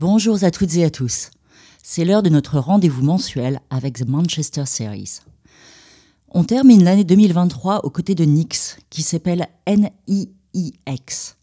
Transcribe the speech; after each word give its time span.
Bonjour 0.00 0.44
à 0.44 0.52
toutes 0.52 0.76
et 0.76 0.84
à 0.84 0.90
tous. 0.90 1.32
C'est 1.82 2.04
l'heure 2.04 2.22
de 2.22 2.28
notre 2.28 2.60
rendez-vous 2.60 3.02
mensuel 3.02 3.60
avec 3.68 3.98
The 3.98 4.06
Manchester 4.06 4.64
Series. 4.64 5.18
On 6.28 6.44
termine 6.44 6.84
l'année 6.84 7.02
2023 7.02 7.84
aux 7.84 7.90
côtés 7.90 8.14
de 8.14 8.22
Nix, 8.22 8.78
qui 8.90 9.02
s'appelle 9.02 9.48
N-I-I-X. 9.66 11.36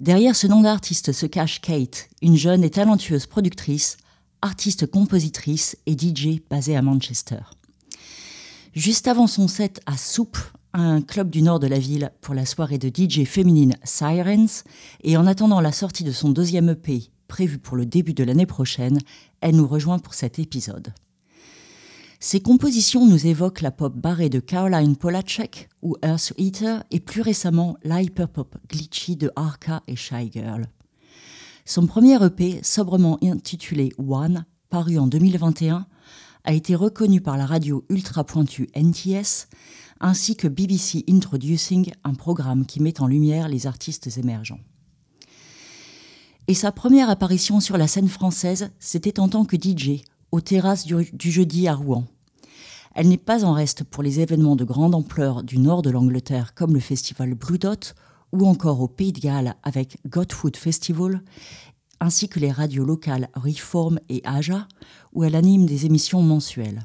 Derrière 0.00 0.36
ce 0.36 0.46
nom 0.46 0.62
d'artiste 0.62 1.12
se 1.12 1.26
cache 1.26 1.60
Kate, 1.60 2.08
une 2.22 2.38
jeune 2.38 2.64
et 2.64 2.70
talentueuse 2.70 3.26
productrice, 3.26 3.98
artiste-compositrice 4.40 5.76
et 5.84 5.92
DJ 5.92 6.40
basée 6.48 6.78
à 6.78 6.80
Manchester. 6.80 7.40
Juste 8.72 9.06
avant 9.06 9.26
son 9.26 9.48
set 9.48 9.82
à 9.84 9.98
Soupe, 9.98 10.38
un 10.72 11.02
club 11.02 11.28
du 11.28 11.42
nord 11.42 11.60
de 11.60 11.66
la 11.66 11.78
ville, 11.78 12.10
pour 12.22 12.34
la 12.34 12.46
soirée 12.46 12.78
de 12.78 12.88
DJ 12.88 13.24
féminine 13.26 13.76
Sirens, 13.84 14.64
et 15.04 15.18
en 15.18 15.26
attendant 15.26 15.60
la 15.60 15.72
sortie 15.72 16.04
de 16.04 16.12
son 16.12 16.30
deuxième 16.30 16.70
EP 16.70 17.10
prévu 17.28 17.58
pour 17.58 17.76
le 17.76 17.86
début 17.86 18.14
de 18.14 18.24
l'année 18.24 18.46
prochaine, 18.46 18.98
elle 19.40 19.54
nous 19.54 19.68
rejoint 19.68 19.98
pour 20.00 20.14
cet 20.14 20.38
épisode. 20.38 20.92
Ses 22.20 22.40
compositions 22.40 23.06
nous 23.06 23.28
évoquent 23.28 23.60
la 23.60 23.70
pop 23.70 23.94
barrée 23.94 24.28
de 24.28 24.40
Caroline 24.40 24.96
Polacek 24.96 25.68
ou 25.82 25.94
Earth 26.02 26.32
Eater 26.36 26.82
et 26.90 26.98
plus 26.98 27.20
récemment 27.20 27.76
l'hyperpop 27.84 28.56
glitchy 28.68 29.14
de 29.14 29.30
Arca 29.36 29.84
et 29.86 29.94
Shy 29.94 30.32
Girl. 30.32 30.66
Son 31.64 31.86
premier 31.86 32.20
EP, 32.24 32.58
sobrement 32.64 33.18
intitulé 33.22 33.92
One, 33.98 34.46
paru 34.68 34.98
en 34.98 35.06
2021, 35.06 35.86
a 36.42 36.52
été 36.52 36.74
reconnu 36.74 37.20
par 37.20 37.36
la 37.36 37.46
radio 37.46 37.84
ultra 37.88 38.24
pointue 38.24 38.68
NTS 38.74 39.46
ainsi 40.00 40.34
que 40.34 40.48
BBC 40.48 41.04
Introducing, 41.08 41.92
un 42.04 42.14
programme 42.14 42.66
qui 42.66 42.80
met 42.80 43.00
en 43.00 43.06
lumière 43.06 43.48
les 43.48 43.66
artistes 43.66 44.16
émergents 44.16 44.60
et 46.48 46.54
sa 46.54 46.72
première 46.72 47.10
apparition 47.10 47.60
sur 47.60 47.76
la 47.76 47.86
scène 47.86 48.08
française, 48.08 48.70
c'était 48.78 49.20
en 49.20 49.28
tant 49.28 49.44
que 49.44 49.56
DJ, 49.56 50.02
aux 50.32 50.40
terrasses 50.40 50.86
du, 50.86 51.30
jeudi 51.30 51.68
à 51.68 51.74
Rouen. 51.74 52.04
Elle 52.94 53.08
n'est 53.08 53.18
pas 53.18 53.44
en 53.44 53.52
reste 53.52 53.84
pour 53.84 54.02
les 54.02 54.20
événements 54.20 54.56
de 54.56 54.64
grande 54.64 54.94
ampleur 54.94 55.42
du 55.42 55.58
nord 55.58 55.82
de 55.82 55.90
l'Angleterre 55.90 56.54
comme 56.54 56.72
le 56.72 56.80
festival 56.80 57.34
Blue 57.34 57.58
Dot 57.58 57.94
ou 58.32 58.46
encore 58.46 58.80
au 58.80 58.88
Pays 58.88 59.12
de 59.12 59.20
Galles 59.20 59.56
avec 59.62 59.98
Godfoot 60.08 60.56
Festival, 60.56 61.22
ainsi 62.00 62.30
que 62.30 62.40
les 62.40 62.50
radios 62.50 62.84
locales 62.84 63.28
Reform 63.34 64.00
et 64.08 64.22
Aja, 64.24 64.66
où 65.12 65.24
elle 65.24 65.36
anime 65.36 65.66
des 65.66 65.84
émissions 65.84 66.22
mensuelles. 66.22 66.82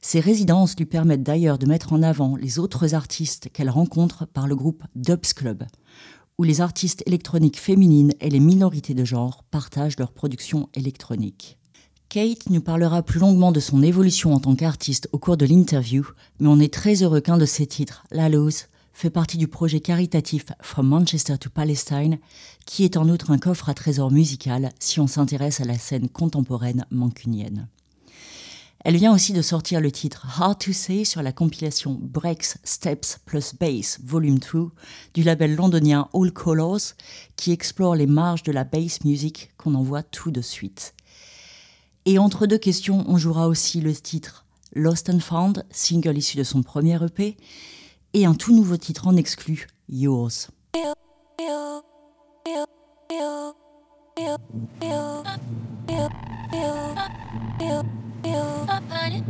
Ces 0.00 0.20
résidences 0.20 0.76
lui 0.76 0.86
permettent 0.86 1.22
d'ailleurs 1.22 1.58
de 1.58 1.66
mettre 1.66 1.92
en 1.92 2.02
avant 2.02 2.34
les 2.36 2.58
autres 2.58 2.94
artistes 2.94 3.50
qu'elle 3.52 3.70
rencontre 3.70 4.26
par 4.26 4.48
le 4.48 4.56
groupe 4.56 4.84
Dubs 4.94 5.32
Club, 5.34 5.64
où 6.38 6.44
les 6.44 6.60
artistes 6.60 7.02
électroniques 7.06 7.58
féminines 7.58 8.12
et 8.20 8.30
les 8.30 8.40
minorités 8.40 8.94
de 8.94 9.04
genre 9.04 9.42
partagent 9.50 9.98
leur 9.98 10.12
production 10.12 10.68
électronique. 10.74 11.58
Kate 12.08 12.48
nous 12.48 12.62
parlera 12.62 13.02
plus 13.02 13.20
longuement 13.20 13.52
de 13.52 13.60
son 13.60 13.82
évolution 13.82 14.32
en 14.32 14.40
tant 14.40 14.54
qu'artiste 14.54 15.08
au 15.12 15.18
cours 15.18 15.36
de 15.36 15.44
l'interview, 15.44 16.06
mais 16.40 16.48
on 16.48 16.60
est 16.60 16.72
très 16.72 17.02
heureux 17.02 17.20
qu'un 17.20 17.36
de 17.36 17.44
ses 17.44 17.66
titres, 17.66 18.04
La 18.10 18.28
Lose, 18.28 18.66
fait 18.94 19.10
partie 19.10 19.36
du 19.36 19.46
projet 19.46 19.80
caritatif 19.80 20.46
From 20.62 20.88
Manchester 20.88 21.36
to 21.38 21.50
Palestine, 21.50 22.18
qui 22.66 22.84
est 22.84 22.96
en 22.96 23.08
outre 23.08 23.30
un 23.30 23.38
coffre 23.38 23.68
à 23.68 23.74
trésor 23.74 24.10
musical 24.10 24.70
si 24.78 25.00
on 25.00 25.06
s'intéresse 25.06 25.60
à 25.60 25.64
la 25.64 25.76
scène 25.76 26.08
contemporaine 26.08 26.86
mancunienne. 26.90 27.68
Elle 28.84 28.96
vient 28.96 29.12
aussi 29.12 29.32
de 29.32 29.42
sortir 29.42 29.80
le 29.80 29.90
titre 29.90 30.24
Hard 30.38 30.60
to 30.60 30.72
Say 30.72 31.04
sur 31.04 31.20
la 31.20 31.32
compilation 31.32 31.98
Breaks, 32.00 32.58
Steps 32.62 33.18
plus 33.26 33.54
Bass 33.58 33.98
Volume 34.04 34.38
2 34.38 34.68
du 35.14 35.22
label 35.24 35.56
londonien 35.56 36.08
All 36.14 36.32
Colors 36.32 36.94
qui 37.34 37.50
explore 37.50 37.96
les 37.96 38.06
marges 38.06 38.44
de 38.44 38.52
la 38.52 38.62
bass 38.62 39.04
music 39.04 39.50
qu'on 39.56 39.74
envoie 39.74 40.04
tout 40.04 40.30
de 40.30 40.40
suite. 40.40 40.94
Et 42.06 42.18
entre 42.18 42.46
deux 42.46 42.58
questions, 42.58 43.04
on 43.08 43.18
jouera 43.18 43.48
aussi 43.48 43.80
le 43.80 43.94
titre 43.94 44.46
Lost 44.74 45.10
and 45.10 45.20
Found, 45.20 45.66
single 45.70 46.16
issu 46.16 46.36
de 46.36 46.44
son 46.44 46.62
premier 46.62 47.02
EP, 47.02 47.36
et 48.14 48.26
un 48.26 48.34
tout 48.34 48.54
nouveau 48.54 48.76
titre 48.76 49.08
en 49.08 49.16
exclu, 49.16 49.66
Yours. 49.88 50.50
it. 59.12 59.24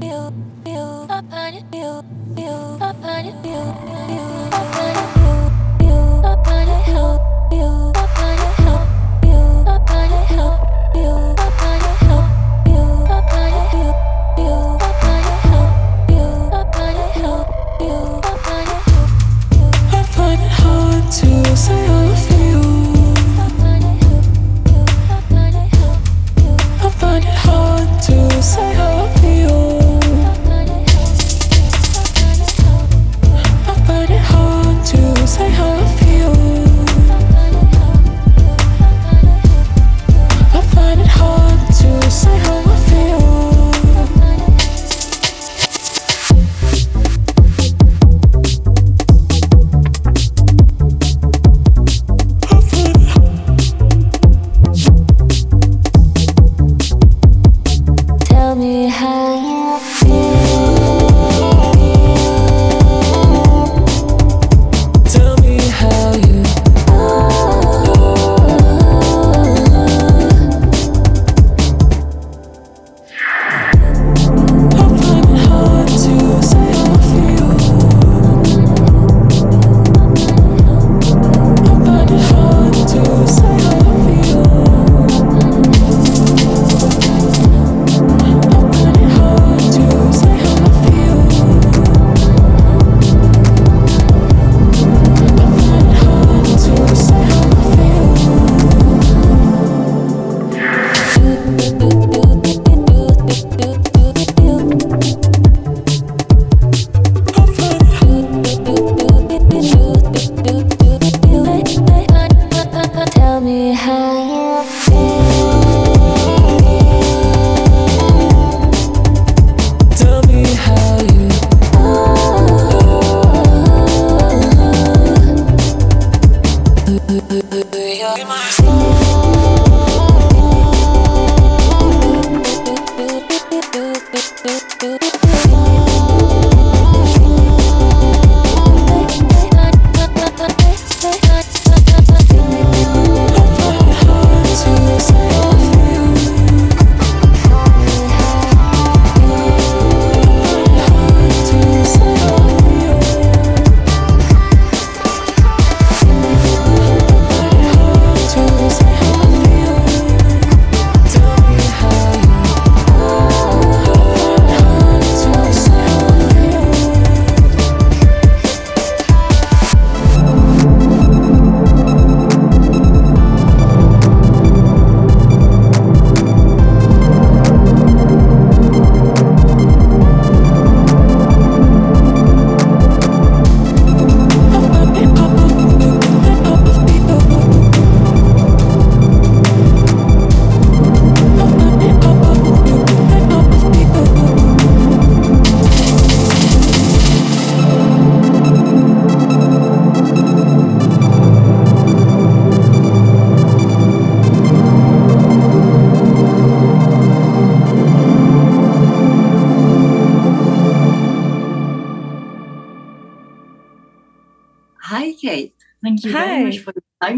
I 19.90 20.02
find 20.02 20.40
it 20.40 20.50
hard 20.50 21.12
to 21.12 21.56
say 21.56 21.86
how 21.86 22.06
I 22.06 22.16
feel. 22.16 22.62
I 26.80 26.90
it 27.24 27.34
hard 27.44 28.02
to 28.02 28.42
say 28.42 28.74
how 28.74 28.97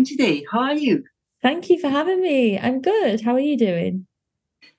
time 0.00 0.04
today. 0.04 0.44
How 0.50 0.60
are 0.60 0.74
you? 0.74 1.04
Thank 1.42 1.70
you 1.70 1.78
for 1.78 1.88
having 1.88 2.20
me. 2.20 2.58
I'm 2.58 2.80
good. 2.80 3.22
How 3.22 3.34
are 3.34 3.40
you 3.40 3.56
doing? 3.56 4.06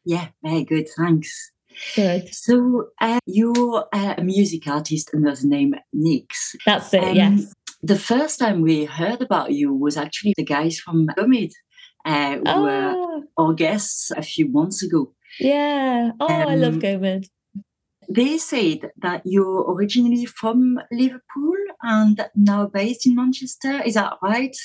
Yeah, 0.06 0.30
very 0.44 0.64
good. 0.64 0.88
Thanks. 0.98 1.52
Good. 1.96 2.34
So 2.34 2.90
uh, 3.00 3.20
you're 3.26 3.86
a 3.94 4.22
music 4.24 4.68
artist 4.68 5.12
under 5.14 5.36
the 5.36 5.48
name 5.48 5.76
Nix. 5.94 6.56
That's 6.66 6.94
it. 6.94 7.04
Um, 7.04 7.16
yes. 7.16 7.54
The 7.84 7.98
first 7.98 8.40
time 8.40 8.62
we 8.62 8.86
heard 8.86 9.22
about 9.22 9.52
you 9.54 9.74
was 9.74 9.98
actually 9.98 10.34
the 10.38 10.44
guys 10.44 10.78
from 10.80 11.08
Gomid, 11.08 11.52
uh, 12.06 12.36
who 12.36 12.44
oh. 12.46 12.62
were 12.62 12.94
ah. 12.96 13.44
our 13.44 13.54
guests 13.54 14.12
a 14.12 14.22
few 14.22 14.48
months 14.50 14.84
ago. 14.84 15.14
Yeah. 15.40 16.12
Oh, 16.20 16.28
um, 16.28 16.48
I 16.48 16.56
love 16.56 16.74
um, 16.74 16.82
Gomid. 16.82 17.28
They 18.10 18.38
said 18.38 18.92
that 19.02 19.22
you're 19.24 19.72
originally 19.72 20.26
from 20.26 20.80
Liverpool 20.92 21.56
and 21.82 22.20
now 22.36 22.68
based 22.68 23.08
in 23.08 23.16
Manchester. 23.16 23.82
Is 23.84 23.94
that 23.94 24.18
right? 24.22 24.56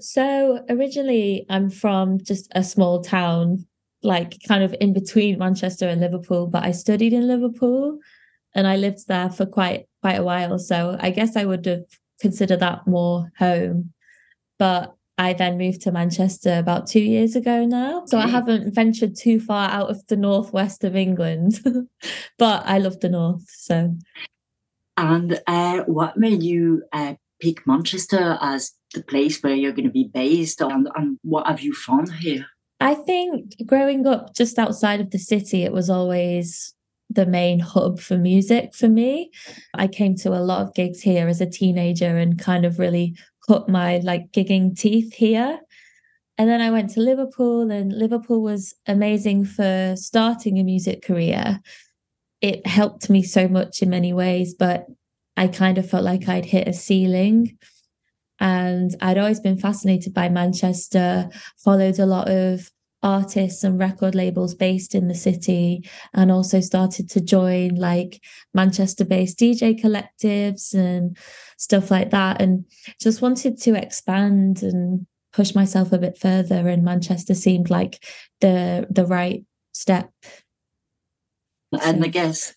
So 0.00 0.64
originally, 0.68 1.46
I'm 1.48 1.70
from 1.70 2.22
just 2.22 2.50
a 2.54 2.64
small 2.64 3.02
town, 3.02 3.66
like 4.02 4.36
kind 4.46 4.64
of 4.64 4.74
in 4.80 4.92
between 4.92 5.38
Manchester 5.38 5.88
and 5.88 6.00
Liverpool. 6.00 6.46
But 6.46 6.64
I 6.64 6.72
studied 6.72 7.12
in 7.12 7.28
Liverpool, 7.28 7.98
and 8.54 8.66
I 8.66 8.76
lived 8.76 9.06
there 9.08 9.30
for 9.30 9.46
quite 9.46 9.86
quite 10.00 10.18
a 10.18 10.24
while. 10.24 10.58
So 10.58 10.96
I 11.00 11.10
guess 11.10 11.36
I 11.36 11.44
would 11.44 11.64
have 11.66 11.84
considered 12.20 12.60
that 12.60 12.86
more 12.86 13.30
home. 13.38 13.92
But 14.58 14.94
I 15.16 15.32
then 15.32 15.58
moved 15.58 15.82
to 15.82 15.92
Manchester 15.92 16.58
about 16.58 16.88
two 16.88 17.00
years 17.00 17.36
ago 17.36 17.64
now. 17.64 18.04
So 18.06 18.18
I 18.18 18.26
haven't 18.26 18.74
ventured 18.74 19.14
too 19.14 19.38
far 19.38 19.70
out 19.70 19.90
of 19.90 20.04
the 20.08 20.16
northwest 20.16 20.82
of 20.82 20.96
England, 20.96 21.60
but 22.38 22.66
I 22.66 22.78
love 22.78 23.00
the 23.00 23.08
north. 23.08 23.48
So. 23.48 23.96
And 24.96 25.40
uh, 25.46 25.82
what 25.84 26.16
made 26.16 26.42
you 26.42 26.82
uh, 26.92 27.14
pick 27.44 27.66
Manchester 27.66 28.38
as 28.40 28.72
the 28.94 29.02
place 29.02 29.42
where 29.42 29.54
you're 29.54 29.72
going 29.72 29.84
to 29.84 29.92
be 29.92 30.10
based 30.12 30.62
and, 30.62 30.88
and 30.94 31.18
what 31.22 31.46
have 31.46 31.60
you 31.60 31.74
found 31.74 32.10
here? 32.14 32.46
I 32.80 32.94
think 32.94 33.54
growing 33.66 34.06
up 34.06 34.34
just 34.34 34.58
outside 34.58 35.00
of 35.00 35.10
the 35.10 35.18
city, 35.18 35.62
it 35.62 35.72
was 35.72 35.90
always 35.90 36.74
the 37.10 37.26
main 37.26 37.60
hub 37.60 38.00
for 38.00 38.16
music 38.16 38.74
for 38.74 38.88
me. 38.88 39.30
I 39.74 39.86
came 39.88 40.16
to 40.16 40.30
a 40.30 40.40
lot 40.40 40.62
of 40.62 40.74
gigs 40.74 41.02
here 41.02 41.28
as 41.28 41.40
a 41.40 41.50
teenager 41.50 42.16
and 42.16 42.38
kind 42.38 42.64
of 42.64 42.78
really 42.78 43.14
cut 43.46 43.68
my 43.68 43.98
like 43.98 44.32
gigging 44.32 44.76
teeth 44.76 45.12
here. 45.12 45.60
And 46.38 46.48
then 46.48 46.60
I 46.60 46.70
went 46.70 46.90
to 46.90 47.00
Liverpool, 47.00 47.70
and 47.70 47.92
Liverpool 47.92 48.42
was 48.42 48.74
amazing 48.88 49.44
for 49.44 49.94
starting 49.96 50.58
a 50.58 50.64
music 50.64 51.02
career. 51.02 51.60
It 52.40 52.66
helped 52.66 53.08
me 53.08 53.22
so 53.22 53.46
much 53.46 53.82
in 53.82 53.90
many 53.90 54.12
ways, 54.12 54.52
but 54.52 54.86
I 55.36 55.48
kind 55.48 55.78
of 55.78 55.88
felt 55.88 56.04
like 56.04 56.28
I'd 56.28 56.44
hit 56.44 56.68
a 56.68 56.72
ceiling. 56.72 57.58
And 58.40 58.94
I'd 59.00 59.18
always 59.18 59.40
been 59.40 59.58
fascinated 59.58 60.12
by 60.12 60.28
Manchester, 60.28 61.28
followed 61.56 61.98
a 61.98 62.06
lot 62.06 62.28
of 62.28 62.70
artists 63.02 63.62
and 63.62 63.78
record 63.78 64.14
labels 64.14 64.54
based 64.54 64.94
in 64.94 65.08
the 65.08 65.14
city, 65.14 65.88
and 66.14 66.32
also 66.32 66.60
started 66.60 67.08
to 67.10 67.20
join 67.20 67.76
like 67.76 68.20
Manchester 68.54 69.04
based 69.04 69.38
DJ 69.38 69.80
collectives 69.80 70.74
and 70.74 71.16
stuff 71.58 71.90
like 71.90 72.10
that. 72.10 72.40
And 72.40 72.64
just 73.00 73.22
wanted 73.22 73.60
to 73.62 73.74
expand 73.74 74.62
and 74.62 75.06
push 75.32 75.54
myself 75.54 75.92
a 75.92 75.98
bit 75.98 76.18
further. 76.18 76.68
And 76.68 76.82
Manchester 76.82 77.34
seemed 77.34 77.70
like 77.70 78.02
the 78.40 78.86
the 78.90 79.06
right 79.06 79.44
step. 79.72 80.10
And 81.82 82.04
I 82.04 82.08
guess 82.08 82.54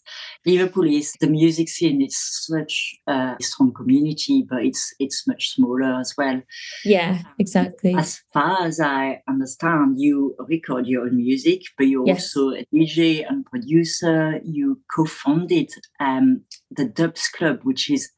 Liverpool 0.48 0.88
is 0.88 1.14
the 1.20 1.28
music 1.28 1.68
scene. 1.68 2.02
is 2.02 2.18
such 2.18 2.96
a 3.06 3.36
strong 3.42 3.74
community, 3.74 4.46
but 4.50 4.64
it's 4.64 4.94
it's 4.98 5.28
much 5.28 5.50
smaller 5.50 6.00
as 6.00 6.14
well. 6.18 6.42
Yeah, 6.86 7.24
exactly. 7.38 7.94
As 7.94 8.22
far 8.34 8.64
as 8.64 8.80
I 8.80 9.22
understand, 9.28 10.00
you 10.00 10.36
record 10.40 10.88
your 10.88 11.04
own 11.04 11.18
music, 11.18 11.64
but 11.78 11.88
you're 11.88 12.08
yes. 12.08 12.36
also 12.36 12.56
a 12.56 12.66
DJ 12.74 13.26
and 13.28 13.46
producer. 13.46 14.40
You 14.44 14.80
co-founded 14.96 15.70
um, 16.00 16.44
the 16.72 16.86
Dubs 16.86 17.28
Club, 17.28 17.60
which 17.64 17.90
is 17.92 18.10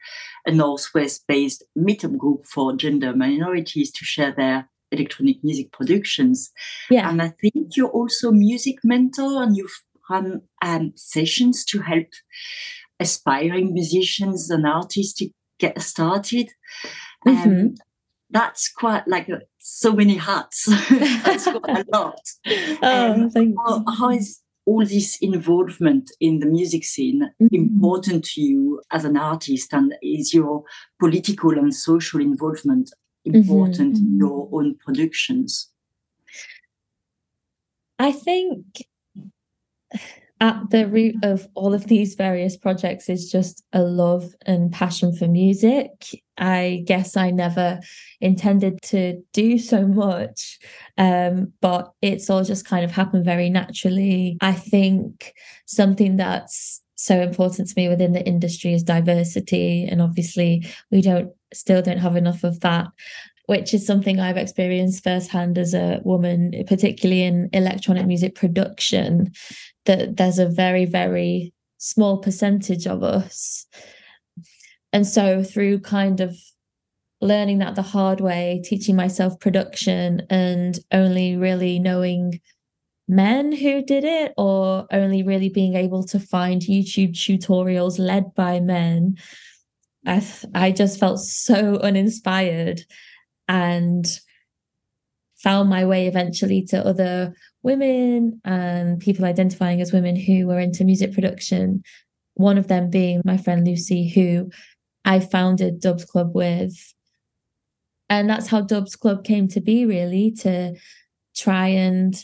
a 0.46 0.52
northwest-based 0.52 1.64
meetup 1.76 2.16
group 2.18 2.46
for 2.46 2.76
gender 2.76 3.16
minorities 3.16 3.92
to 3.92 4.06
share 4.06 4.34
their 4.38 4.70
electronic 4.92 5.38
music 5.44 5.72
productions. 5.72 6.52
Yeah. 6.90 7.10
And 7.10 7.22
I 7.22 7.34
think 7.42 7.76
you're 7.76 7.90
also 7.90 8.32
music 8.32 8.78
mentor 8.84 9.44
and 9.44 9.56
you've 9.56 9.84
run 10.10 10.42
um, 10.62 10.94
sessions 10.96 11.64
to 11.66 11.82
help 11.82 12.08
aspiring 13.00 13.74
musicians 13.74 14.50
and 14.50 14.66
artists 14.66 15.14
to 15.14 15.30
get 15.60 15.82
started. 15.82 16.50
Um, 17.26 17.36
mm-hmm. 17.36 17.68
that's 18.30 18.72
quite 18.72 19.08
like 19.08 19.30
a, 19.30 19.42
so 19.58 19.94
many 19.94 20.16
hats. 20.16 20.66
that's 20.90 21.46
quite 21.46 21.86
a 21.88 21.98
lot. 21.98 22.20
Oh, 22.82 23.12
um, 23.14 23.56
how, 23.66 23.84
how 23.92 24.10
is 24.10 24.42
all 24.66 24.86
this 24.86 25.18
involvement 25.22 26.12
in 26.20 26.40
the 26.40 26.46
music 26.46 26.84
scene 26.86 27.30
mm-hmm. 27.42 27.56
important 27.56 28.24
to 28.24 28.42
you 28.42 28.82
as 28.92 29.06
an 29.06 29.18
artist? 29.18 29.74
And 29.74 29.94
is 30.02 30.34
your 30.34 30.64
political 31.00 31.52
and 31.52 31.74
social 31.74 32.22
involvement 32.22 32.92
important 33.26 33.96
mm-hmm. 33.96 34.06
in 34.06 34.18
your 34.18 34.50
own 34.52 34.76
productions? 34.76 35.70
I 37.98 38.14
think 38.14 38.86
at 40.42 40.70
the 40.70 40.88
root 40.88 41.16
of 41.24 41.48
all 41.54 41.74
of 41.74 41.88
these 41.88 42.16
various 42.16 42.56
projects 42.56 43.10
is 43.10 43.30
just 43.30 43.64
a 43.74 43.82
love 43.82 44.34
and 44.46 44.72
passion 44.72 45.14
for 45.14 45.28
music. 45.28 46.10
I 46.38 46.84
guess 46.86 47.18
I 47.18 47.32
never 47.32 47.82
intended 48.22 48.82
to 48.84 49.22
do 49.34 49.58
so 49.60 49.86
much, 49.86 50.60
um, 50.98 51.52
but 51.60 51.92
it's 52.02 52.30
all 52.30 52.44
just 52.44 52.66
kind 52.66 52.86
of 52.86 52.92
happened 52.92 53.26
very 53.26 53.50
naturally. 53.50 54.38
I 54.40 54.54
think 54.54 55.34
something 55.66 56.16
that's 56.16 56.82
so 56.96 57.20
important 57.22 57.68
to 57.68 57.74
me 57.76 57.90
within 57.90 58.14
the 58.14 58.26
industry 58.26 58.74
is 58.74 58.84
diversity, 58.84 59.86
and 59.90 60.02
obviously 60.02 60.66
we 60.90 61.02
don't 61.02 61.32
still 61.54 61.82
don't 61.82 61.98
have 61.98 62.16
enough 62.16 62.44
of 62.44 62.62
that 62.62 62.88
which 63.48 63.74
is 63.74 63.84
something 63.84 64.20
I've 64.20 64.38
experienced 64.38 65.04
firsthand 65.04 65.58
as 65.58 65.74
a 65.74 66.02
woman, 66.04 66.54
particularly 66.68 67.24
in 67.24 67.50
electronic 67.52 68.06
music 68.06 68.36
production, 68.36 69.34
that 69.90 70.18
there's 70.18 70.38
a 70.38 70.48
very, 70.48 70.86
very 70.86 71.52
small 71.80 72.20
percentage 72.20 72.86
of 72.86 73.02
us. 73.02 73.66
And 74.94 75.06
so, 75.06 75.44
through 75.44 75.80
kind 75.80 76.20
of 76.22 76.38
learning 77.22 77.58
that 77.58 77.74
the 77.74 77.82
hard 77.82 78.22
way, 78.22 78.62
teaching 78.64 78.96
myself 78.96 79.40
production, 79.40 80.22
and 80.30 80.78
only 80.92 81.38
really 81.38 81.80
knowing 81.80 82.40
men 83.08 83.52
who 83.52 83.84
did 83.84 84.04
it, 84.04 84.32
or 84.38 84.86
only 84.92 85.24
really 85.24 85.50
being 85.50 85.74
able 85.74 86.04
to 86.04 86.20
find 86.20 86.62
YouTube 86.62 87.14
tutorials 87.14 87.98
led 87.98 88.36
by 88.36 88.60
men, 88.60 89.16
I, 90.06 90.24
I 90.54 90.72
just 90.72 91.00
felt 91.00 91.20
so 91.20 91.78
uninspired 91.78 92.82
and 93.48 94.06
found 95.38 95.68
my 95.68 95.84
way 95.84 96.06
eventually 96.06 96.64
to 96.68 96.86
other 96.86 97.34
women 97.64 98.40
and 98.46 99.00
people 99.00 99.26
identifying 99.26 99.82
as 99.82 99.92
women 99.92 100.16
who 100.16 100.48
were 100.48 100.60
into 100.60 100.84
music 100.84 101.14
production. 101.14 101.84
One 102.36 102.58
of 102.58 102.68
them 102.68 102.90
being 102.90 103.22
my 103.26 103.38
friend 103.38 103.68
Lucy, 103.68 104.08
who 104.08 104.50
I 105.06 105.20
founded 105.20 105.80
Dubs 105.82 106.06
Club 106.06 106.32
with. 106.34 106.94
And 108.10 108.30
that's 108.30 108.48
how 108.48 108.62
Dubs 108.62 108.96
Club 108.96 109.24
came 109.24 109.48
to 109.50 109.62
be, 109.62 109.86
really, 109.86 110.32
to 110.40 110.76
try 111.36 111.68
and 111.68 112.16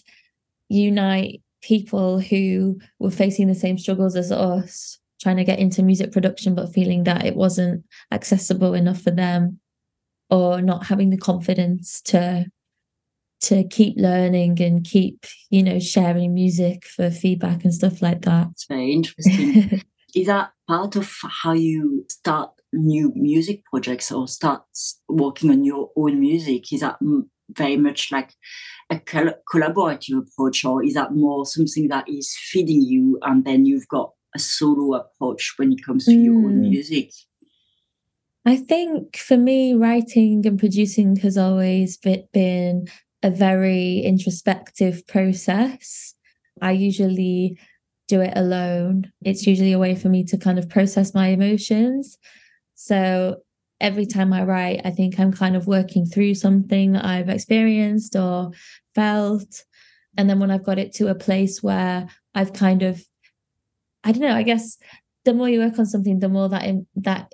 unite 0.69 1.41
people 1.61 2.19
who 2.19 2.79
were 2.99 3.11
facing 3.11 3.47
the 3.47 3.55
same 3.55 3.77
struggles 3.77 4.15
as 4.15 4.31
us, 4.31 4.99
trying 5.21 5.37
to 5.37 5.43
get 5.43 5.59
into 5.59 5.83
music 5.83 6.11
production, 6.11 6.55
but 6.55 6.73
feeling 6.73 7.03
that 7.03 7.25
it 7.25 7.35
wasn't 7.35 7.83
accessible 8.11 8.73
enough 8.73 9.01
for 9.01 9.11
them 9.11 9.59
or 10.29 10.61
not 10.61 10.85
having 10.85 11.09
the 11.09 11.17
confidence 11.17 12.01
to 12.01 12.45
to 13.45 13.63
keep 13.67 13.95
learning 13.97 14.59
and 14.61 14.83
keep 14.83 15.25
you 15.49 15.61
know 15.61 15.79
sharing 15.79 16.33
music 16.33 16.83
for 16.85 17.11
feedback 17.11 17.63
and 17.63 17.73
stuff 17.73 18.01
like 18.01 18.21
that 18.23 18.47
it's 18.51 18.65
very 18.65 18.91
interesting 18.91 19.81
is 20.15 20.27
that 20.27 20.51
part 20.67 20.95
of 20.95 21.11
how 21.43 21.53
you 21.53 22.05
start 22.09 22.49
new 22.73 23.13
music 23.15 23.63
projects 23.65 24.11
or 24.11 24.27
start 24.27 24.63
working 25.07 25.51
on 25.51 25.63
your 25.63 25.91
own 25.95 26.19
music 26.19 26.73
is 26.73 26.81
that 26.81 26.97
very 27.51 27.77
much 27.77 28.11
like 28.11 28.33
a 28.89 28.95
collaborative 28.95 30.17
approach 30.17 30.65
or 30.65 30.83
is 30.83 30.95
that 30.95 31.13
more 31.13 31.45
something 31.45 31.87
that 31.87 32.09
is 32.09 32.35
feeding 32.49 32.81
you 32.81 33.19
and 33.21 33.45
then 33.45 33.65
you've 33.65 33.87
got 33.87 34.11
a 34.35 34.39
solo 34.39 34.95
approach 34.95 35.53
when 35.57 35.71
it 35.71 35.85
comes 35.85 36.05
to 36.05 36.11
mm. 36.11 36.25
your 36.25 36.35
own 36.35 36.61
mm. 36.61 36.69
music 36.69 37.11
I 38.47 38.57
think 38.57 39.17
for 39.17 39.37
me, 39.37 39.73
writing 39.73 40.45
and 40.45 40.59
producing 40.59 41.15
has 41.17 41.35
always 41.35 41.97
been 41.97 42.87
a 43.25 43.31
very 43.31 44.01
introspective 44.01 45.05
process. 45.07 46.13
I 46.61 46.73
usually 46.73 47.57
do 48.07 48.21
it 48.21 48.33
alone. 48.35 49.11
It's 49.23 49.47
usually 49.47 49.71
a 49.71 49.79
way 49.79 49.95
for 49.95 50.09
me 50.09 50.23
to 50.25 50.37
kind 50.37 50.59
of 50.59 50.69
process 50.69 51.15
my 51.15 51.29
emotions. 51.29 52.19
So 52.75 53.37
every 53.81 54.05
time 54.05 54.31
I 54.31 54.43
write, 54.43 54.81
I 54.85 54.91
think 54.91 55.19
I'm 55.19 55.33
kind 55.33 55.55
of 55.55 55.65
working 55.65 56.05
through 56.05 56.35
something 56.35 56.91
that 56.91 57.03
I've 57.03 57.29
experienced 57.29 58.15
or 58.15 58.51
felt. 58.93 59.63
And 60.17 60.29
then 60.29 60.39
when 60.39 60.51
I've 60.51 60.63
got 60.63 60.77
it 60.77 60.93
to 60.97 61.07
a 61.07 61.15
place 61.15 61.63
where 61.63 62.07
I've 62.35 62.53
kind 62.53 62.83
of, 62.83 63.03
I 64.03 64.11
don't 64.11 64.21
know, 64.21 64.35
I 64.35 64.43
guess 64.43 64.77
the 65.23 65.33
more 65.33 65.49
you 65.49 65.61
work 65.61 65.79
on 65.79 65.87
something, 65.87 66.19
the 66.19 66.29
more 66.29 66.47
that 66.49 66.63
that 66.97 67.33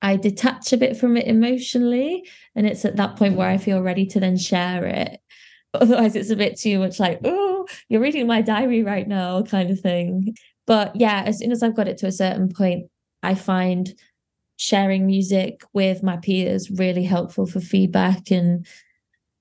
I 0.00 0.16
detach 0.16 0.72
a 0.72 0.76
bit 0.78 0.96
from 0.96 1.16
it 1.16 1.26
emotionally. 1.26 2.26
And 2.54 2.66
it's 2.66 2.84
at 2.84 2.96
that 2.96 3.16
point 3.16 3.36
where 3.36 3.48
I 3.48 3.58
feel 3.58 3.82
ready 3.82 4.06
to 4.06 4.20
then 4.20 4.38
share 4.38 4.86
it. 4.86 5.20
Otherwise, 5.80 6.16
it's 6.16 6.30
a 6.30 6.36
bit 6.36 6.58
too 6.58 6.78
much 6.78 6.98
like, 7.00 7.20
oh, 7.24 7.66
you're 7.88 8.00
reading 8.00 8.26
my 8.26 8.42
diary 8.42 8.82
right 8.82 9.06
now, 9.06 9.42
kind 9.42 9.70
of 9.70 9.80
thing. 9.80 10.36
But 10.66 10.96
yeah, 10.96 11.22
as 11.24 11.38
soon 11.38 11.52
as 11.52 11.62
I've 11.62 11.76
got 11.76 11.88
it 11.88 11.98
to 11.98 12.06
a 12.06 12.12
certain 12.12 12.52
point, 12.52 12.90
I 13.22 13.34
find 13.34 13.94
sharing 14.56 15.06
music 15.06 15.62
with 15.72 16.02
my 16.02 16.16
peers 16.16 16.70
really 16.70 17.04
helpful 17.04 17.46
for 17.46 17.60
feedback 17.60 18.30
and 18.30 18.66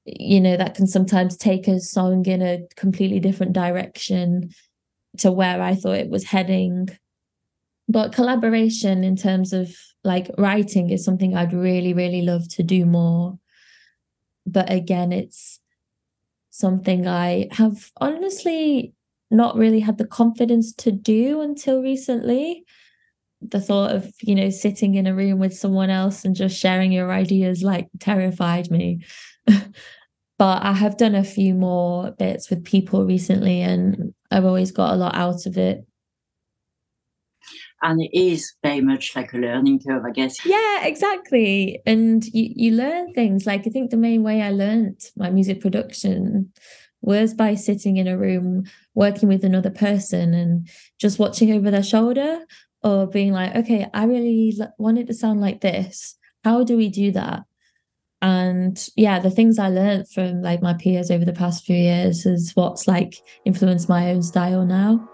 you 0.06 0.39
know 0.39 0.58
that 0.58 0.75
can 0.75 0.86
sometimes 0.86 1.38
take 1.38 1.68
a 1.68 1.80
song 1.80 2.25
in 2.25 2.42
a 2.42 2.60
completely 2.75 3.20
different 3.20 3.54
direction 3.54 4.50
to 5.18 5.32
where 5.32 5.62
I 5.62 5.74
thought 5.74 5.96
it 5.96 6.10
was 6.10 6.25
heading 6.25 6.89
but 7.88 8.13
collaboration 8.13 9.04
in 9.04 9.15
terms 9.15 9.54
of 9.54 9.74
like 10.04 10.30
writing 10.38 10.89
is 10.89 11.06
something 11.06 11.36
I'd 11.36 11.54
really 11.54 11.94
really 11.94 12.22
love 12.22 12.48
to 12.50 12.63
do 12.63 12.86
more 12.86 13.39
but 14.46 14.70
again 14.72 15.13
it's 15.13 15.62
something 16.57 17.07
I 17.07 17.50
have 17.51 17.91
honestly 17.97 18.93
not 19.31 19.57
really 19.57 19.79
had 19.79 19.97
the 19.97 20.07
confidence 20.07 20.74
to 20.75 20.91
do 20.91 21.41
until 21.41 21.81
recently. 21.81 22.63
The 23.41 23.59
thought 23.59 23.91
of 23.93 24.12
you 24.21 24.35
know 24.35 24.50
sitting 24.50 24.95
in 24.95 25.07
a 25.07 25.15
room 25.15 25.39
with 25.39 25.53
someone 25.53 25.89
else 25.89 26.25
and 26.25 26.35
just 26.35 26.57
sharing 26.57 26.91
your 26.91 27.12
ideas 27.12 27.62
like 27.62 27.88
terrified 28.00 28.71
me. 28.71 29.05
But 30.38 30.63
i 30.63 30.74
have 30.74 30.97
done 30.97 31.15
a 31.15 31.24
few 31.24 31.53
more 31.53 32.12
bits 32.12 32.50
with 32.50 32.65
people 32.65 33.05
recently 33.05 33.62
and 33.62 34.13
i've 34.31 34.43
always 34.43 34.69
got 34.69 34.93
a 34.93 34.97
lot 34.97 35.15
out 35.15 35.45
of 35.45 35.57
it 35.57 35.85
and 37.82 38.01
it 38.01 38.17
is 38.17 38.53
very 38.63 38.82
much 38.82 39.15
like 39.15 39.34
a 39.34 39.38
learning 39.38 39.79
curve 39.86 40.03
i 40.05 40.12
guess 40.12 40.46
yeah 40.46 40.86
exactly 40.86 41.79
and 41.86 42.25
you 42.27 42.51
you 42.55 42.72
learn 42.72 43.13
things 43.13 43.46
like 43.46 43.67
i 43.67 43.70
think 43.70 43.91
the 43.91 43.98
main 43.98 44.24
way 44.24 44.41
i 44.41 44.50
learned 44.50 45.00
my 45.17 45.29
music 45.29 45.62
production 45.62 46.51
was 47.01 47.34
by 47.34 47.53
sitting 47.53 47.98
in 47.98 48.08
a 48.08 48.17
room 48.17 48.63
working 48.96 49.29
with 49.29 49.46
another 49.46 49.70
person 49.70 50.34
and 50.34 50.67
just 51.00 51.20
watching 51.20 51.51
over 51.51 51.70
their 51.70 51.84
shoulder 51.84 52.39
or 52.84 53.08
being 53.08 53.32
like, 53.32 53.55
okay, 53.55 53.88
I 53.94 54.05
really 54.05 54.58
want 54.77 54.98
it 54.98 55.08
to 55.08 55.13
sound 55.13 55.41
like 55.41 55.62
this. 55.62 56.15
How 56.44 56.63
do 56.63 56.77
we 56.77 56.89
do 56.89 57.12
that? 57.12 57.44
And 58.22 58.84
yeah, 58.96 59.20
the 59.20 59.29
things 59.29 59.60
I 59.60 59.70
learned 59.70 60.10
from 60.10 60.41
like 60.41 60.62
my 60.62 60.74
peers 60.74 61.12
over 61.12 61.25
the 61.25 61.34
past 61.34 61.65
few 61.65 61.75
years 61.75 62.25
is 62.25 62.51
what's 62.55 62.88
like 62.88 63.15
influenced 63.46 63.88
my 63.88 64.12
own 64.12 64.24
style 64.24 64.65
now. 64.65 65.08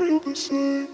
feel 0.00 0.20
the 0.20 0.36
same. 0.36 0.88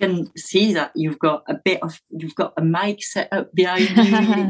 You 0.00 0.08
can 0.08 0.36
see 0.36 0.72
that 0.72 0.92
you've 0.94 1.18
got 1.18 1.42
a 1.46 1.54
bit 1.54 1.82
of 1.82 2.00
you've 2.08 2.34
got 2.34 2.54
a 2.56 2.62
mic 2.62 3.02
set 3.02 3.28
up 3.32 3.54
behind 3.54 3.88
you. 3.90 4.04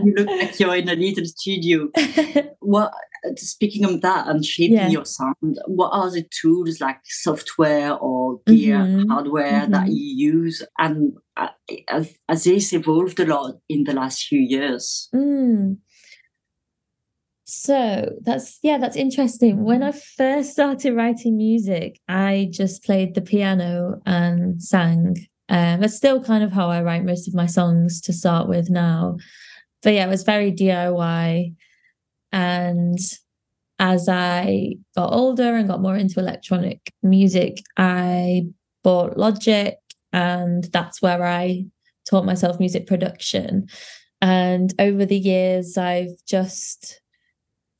you 0.04 0.14
look 0.16 0.28
like 0.28 0.60
you're 0.60 0.76
in 0.76 0.88
a 0.88 0.94
little 0.94 1.24
studio. 1.24 1.88
what 2.60 2.92
speaking 3.36 3.84
of 3.84 4.00
that 4.00 4.28
and 4.28 4.44
shaping 4.44 4.76
yeah. 4.76 4.88
your 4.88 5.04
sound, 5.04 5.58
what 5.66 5.90
are 5.90 6.10
the 6.10 6.26
tools 6.40 6.80
like 6.80 7.00
software 7.04 7.94
or 7.94 8.40
gear, 8.46 8.78
mm-hmm. 8.78 9.10
hardware 9.10 9.62
mm-hmm. 9.62 9.72
that 9.72 9.88
you 9.88 10.32
use? 10.32 10.62
And 10.78 11.14
uh, 11.36 11.48
as, 11.88 12.44
this 12.44 12.72
evolved 12.72 13.20
a 13.20 13.26
lot 13.26 13.56
in 13.68 13.84
the 13.84 13.92
last 13.92 14.26
few 14.26 14.40
years? 14.40 15.08
Mm. 15.14 15.78
So 17.50 18.12
that's 18.22 18.58
yeah, 18.62 18.78
that's 18.78 18.96
interesting. 18.96 19.64
When 19.64 19.82
I 19.82 19.92
first 19.92 20.52
started 20.52 20.94
writing 20.94 21.36
music, 21.36 22.00
I 22.08 22.48
just 22.52 22.84
played 22.84 23.14
the 23.14 23.20
piano 23.20 24.00
and 24.06 24.62
sang. 24.62 25.16
Um, 25.48 25.80
that's 25.80 25.96
still 25.96 26.22
kind 26.22 26.44
of 26.44 26.52
how 26.52 26.70
I 26.70 26.80
write 26.82 27.04
most 27.04 27.26
of 27.26 27.34
my 27.34 27.46
songs 27.46 28.00
to 28.02 28.12
start 28.12 28.48
with 28.48 28.70
now. 28.70 29.16
But 29.82 29.94
yeah, 29.94 30.06
it 30.06 30.10
was 30.10 30.22
very 30.22 30.52
DIY. 30.52 31.54
And 32.30 32.98
as 33.80 34.08
I 34.08 34.74
got 34.94 35.12
older 35.12 35.56
and 35.56 35.66
got 35.66 35.82
more 35.82 35.96
into 35.96 36.20
electronic 36.20 36.92
music, 37.02 37.56
I 37.76 38.42
bought 38.84 39.16
Logic, 39.16 39.76
and 40.12 40.64
that's 40.72 41.02
where 41.02 41.24
I 41.24 41.64
taught 42.08 42.24
myself 42.24 42.60
music 42.60 42.86
production. 42.86 43.66
And 44.20 44.72
over 44.78 45.04
the 45.04 45.18
years, 45.18 45.76
I've 45.76 46.14
just 46.28 46.99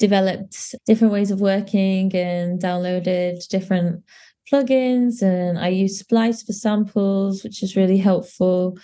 developed 0.00 0.75
different 0.87 1.12
ways 1.12 1.30
of 1.30 1.40
working 1.40 2.14
and 2.16 2.61
downloaded 2.61 3.47
different 3.49 4.02
plugins 4.50 5.23
and 5.23 5.59
I 5.59 5.69
use 5.69 6.00
Splice 6.00 6.42
for 6.42 6.52
samples, 6.52 7.45
which 7.45 7.62
is 7.62 7.76
really 7.76 7.99
helpful. 7.99 8.76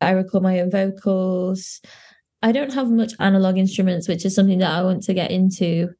I 0.00 0.10
record 0.10 0.42
my 0.42 0.60
own 0.60 0.70
vocals. 0.70 1.80
I 2.42 2.52
don't 2.52 2.74
have 2.74 2.90
much 2.90 3.12
analog 3.20 3.56
instruments, 3.56 4.06
which 4.06 4.26
is 4.26 4.34
something 4.34 4.58
that 4.58 4.72
I 4.72 4.82
want 4.82 5.04
to 5.04 5.14
get 5.14 5.30
into. 5.30 5.90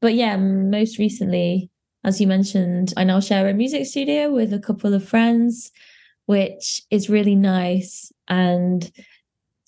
But 0.00 0.14
yeah, 0.14 0.36
most 0.36 0.98
recently, 0.98 1.70
as 2.04 2.20
you 2.20 2.26
mentioned, 2.26 2.92
I 2.96 3.04
now 3.04 3.20
share 3.20 3.48
a 3.48 3.54
music 3.54 3.86
studio 3.86 4.30
with 4.30 4.52
a 4.52 4.60
couple 4.60 4.94
of 4.94 5.08
friends, 5.08 5.72
which 6.26 6.82
is 6.90 7.10
really 7.10 7.34
nice. 7.34 8.12
And 8.28 8.88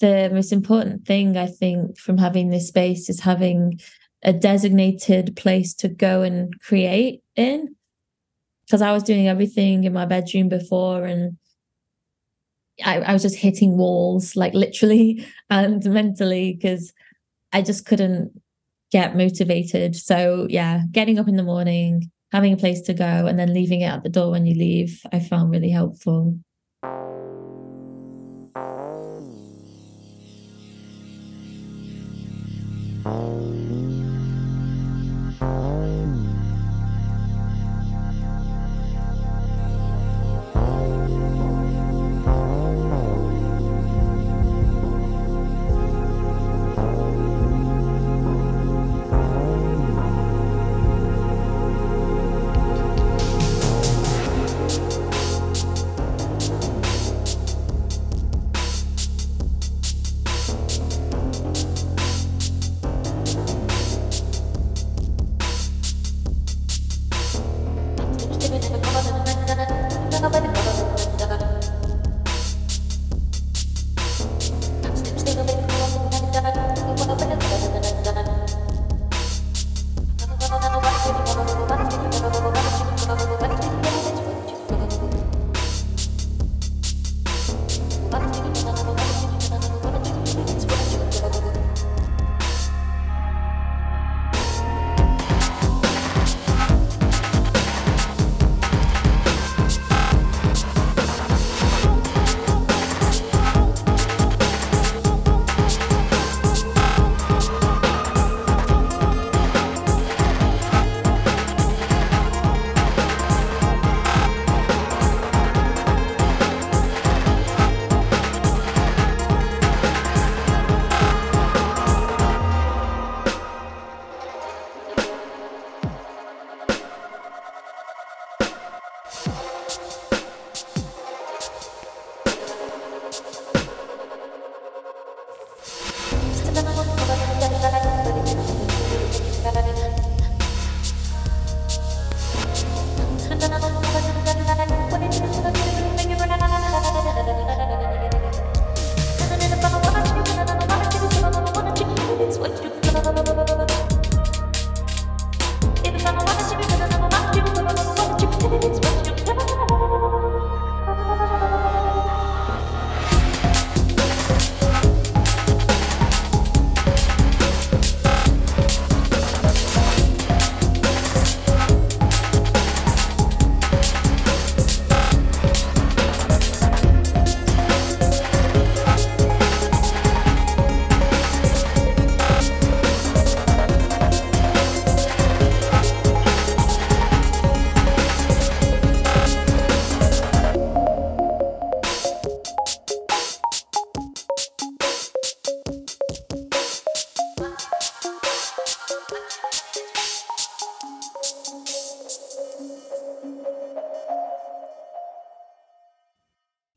the 0.01 0.31
most 0.33 0.53
important 0.53 1.07
thing 1.07 1.37
I 1.37 1.47
think 1.47 1.99
from 1.99 2.19
having 2.19 2.51
this 2.51 2.69
space 2.69 3.09
is 3.09 3.21
having 3.21 3.81
a 4.23 4.33
designated 4.33 5.37
place 5.37 5.75
to 5.75 5.89
go 5.89 6.23
and 6.23 6.59
create 6.61 7.23
in. 7.37 7.77
Because 8.67 8.81
I 8.81 8.93
was 8.93 9.03
doing 9.03 9.29
everything 9.29 9.85
in 9.85 9.93
my 9.93 10.07
bedroom 10.07 10.49
before 10.49 11.05
and 11.05 11.37
I, 12.83 13.01
I 13.01 13.13
was 13.13 13.23
just 13.23 13.37
hitting 13.37 13.77
walls, 13.77 14.35
like 14.35 14.55
literally 14.55 15.25
and 15.51 15.85
mentally, 15.85 16.55
because 16.55 16.93
I 17.53 17.63
just 17.63 17.87
couldn't 17.87 18.33
get 18.91 19.17
motivated. 19.17 19.95
So, 19.95 20.47
yeah, 20.51 20.83
getting 20.91 21.19
up 21.19 21.29
in 21.29 21.37
the 21.37 21.43
morning, 21.43 22.11
having 22.33 22.53
a 22.53 22.57
place 22.57 22.81
to 22.83 22.95
go, 22.95 23.05
and 23.27 23.39
then 23.39 23.55
leaving 23.55 23.83
it 23.83 23.87
at 23.87 24.03
the 24.03 24.09
door 24.09 24.31
when 24.31 24.47
you 24.47 24.55
leave, 24.55 25.03
I 25.13 25.21
found 25.21 25.51
really 25.51 25.71
helpful. 25.71 26.39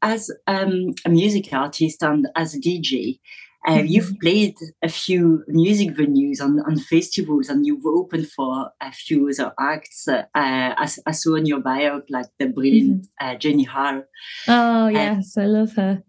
As 0.08 0.32
um, 0.48 0.93
a 1.04 1.10
music 1.10 1.52
artist 1.52 2.02
and 2.02 2.28
as 2.34 2.56
a 2.56 2.60
DJ, 2.60 3.20
Uh, 3.67 3.72
mm-hmm. 3.72 3.88
You've 3.88 4.13
played 4.22 4.56
a 4.82 4.88
few 4.88 5.43
music 5.48 5.89
venues 5.89 6.39
and, 6.39 6.60
and, 6.67 6.82
festivals, 6.86 7.50
and 7.50 7.65
you've 7.65 7.86
opened 7.86 8.30
for 8.30 8.72
a 8.80 8.91
few 8.93 9.28
other 9.30 9.52
acts. 9.60 10.08
Uh, 10.08 10.24
I, 10.34 10.88
I, 11.06 11.12
saw 11.12 11.36
in 11.36 11.46
your 11.46 11.60
bio, 11.60 12.02
like 12.10 12.28
the 12.39 12.48
brilliant 12.48 13.02
mm-hmm. 13.02 13.28
uh, 13.28 13.36
Jenny 13.36 13.65
Hval. 13.65 14.04
Oh, 14.48 14.88
yes, 14.88 15.38
I 15.38 15.46
love 15.46 15.74
her. 15.76 16.04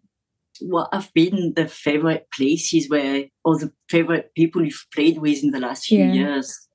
What 0.61 0.89
have 0.93 1.11
been 1.15 1.55
the 1.57 1.67
favorite 1.67 2.29
places 2.33 2.89
where, 2.89 3.25
or 3.45 3.59
the 3.59 3.73
favorite 3.89 4.31
people 4.37 4.65
you've 4.65 4.87
played 4.95 5.19
with 5.19 5.43
in 5.43 5.51
the 5.51 5.65
last 5.67 5.87
few 5.87 6.05
yeah. 6.05 6.13
years? 6.13 6.69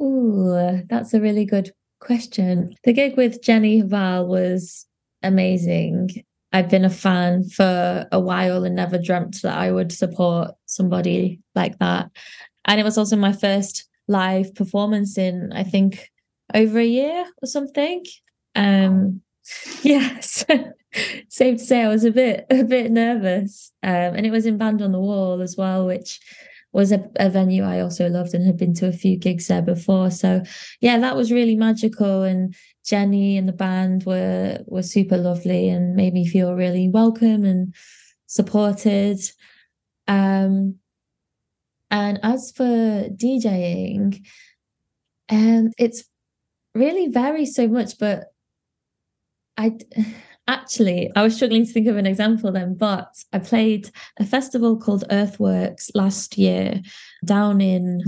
Oh, 0.00 0.80
that's 0.90 1.14
a 1.14 1.20
really 1.20 1.44
good 1.44 1.70
question. 2.00 2.74
The 2.82 2.92
gig 2.92 3.16
with 3.16 3.40
Jenny 3.40 3.82
Hval 3.82 4.26
was 4.26 4.87
amazing. 5.22 6.24
I've 6.52 6.70
been 6.70 6.84
a 6.84 6.90
fan 6.90 7.44
for 7.44 8.06
a 8.10 8.20
while 8.20 8.64
and 8.64 8.74
never 8.74 8.98
dreamt 8.98 9.42
that 9.42 9.56
I 9.56 9.70
would 9.70 9.92
support 9.92 10.52
somebody 10.66 11.40
like 11.54 11.78
that. 11.78 12.10
And 12.64 12.80
it 12.80 12.84
was 12.84 12.96
also 12.96 13.16
my 13.16 13.32
first 13.32 13.86
live 14.08 14.54
performance 14.54 15.18
in, 15.18 15.52
I 15.52 15.62
think, 15.62 16.10
over 16.54 16.78
a 16.78 16.84
year 16.84 17.26
or 17.42 17.46
something. 17.46 18.04
Um, 18.54 19.20
yes, 19.82 20.44
safe 21.28 21.58
to 21.58 21.64
say 21.64 21.82
I 21.82 21.88
was 21.88 22.04
a 22.04 22.10
bit 22.10 22.46
a 22.50 22.64
bit 22.64 22.90
nervous. 22.90 23.72
Um, 23.82 24.14
and 24.16 24.26
it 24.26 24.30
was 24.30 24.46
in 24.46 24.58
Band 24.58 24.82
on 24.82 24.92
the 24.92 25.00
Wall 25.00 25.42
as 25.42 25.56
well, 25.56 25.86
which 25.86 26.20
was 26.72 26.92
a, 26.92 27.08
a 27.16 27.30
venue 27.30 27.64
I 27.64 27.80
also 27.80 28.08
loved 28.08 28.34
and 28.34 28.44
had 28.44 28.58
been 28.58 28.74
to 28.74 28.88
a 28.88 28.92
few 28.92 29.16
gigs 29.16 29.48
there 29.48 29.62
before. 29.62 30.10
So 30.10 30.42
yeah, 30.80 30.98
that 30.98 31.16
was 31.16 31.32
really 31.32 31.56
magical. 31.56 32.22
And 32.22 32.54
Jenny 32.84 33.36
and 33.36 33.48
the 33.48 33.52
band 33.52 34.04
were 34.04 34.58
were 34.66 34.82
super 34.82 35.16
lovely 35.16 35.68
and 35.68 35.94
made 35.94 36.12
me 36.12 36.26
feel 36.26 36.54
really 36.54 36.88
welcome 36.88 37.44
and 37.44 37.74
supported. 38.26 39.18
Um, 40.06 40.76
and 41.90 42.20
as 42.22 42.52
for 42.54 42.64
DJing, 42.64 44.24
um, 45.30 45.70
it's 45.78 46.04
really 46.74 47.08
varies 47.08 47.54
so 47.54 47.66
much, 47.66 47.98
but 47.98 48.26
I 49.56 49.76
Actually, 50.48 51.10
I 51.14 51.22
was 51.22 51.36
struggling 51.36 51.66
to 51.66 51.72
think 51.72 51.86
of 51.88 51.98
an 51.98 52.06
example 52.06 52.50
then, 52.50 52.74
but 52.74 53.14
I 53.34 53.38
played 53.38 53.90
a 54.18 54.24
festival 54.24 54.78
called 54.78 55.04
Earthworks 55.10 55.90
last 55.94 56.38
year 56.38 56.80
down 57.22 57.60
in 57.60 58.02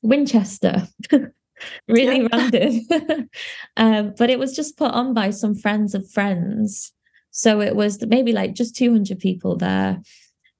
Winchester. 0.00 0.88
really 1.88 2.26
random. 2.32 2.80
um, 3.76 4.14
but 4.16 4.30
it 4.30 4.38
was 4.38 4.56
just 4.56 4.78
put 4.78 4.90
on 4.92 5.12
by 5.12 5.30
some 5.30 5.54
friends 5.54 5.94
of 5.94 6.10
friends. 6.10 6.92
So 7.30 7.60
it 7.60 7.76
was 7.76 8.02
maybe 8.06 8.32
like 8.32 8.54
just 8.54 8.74
200 8.76 9.18
people 9.18 9.56
there. 9.56 10.00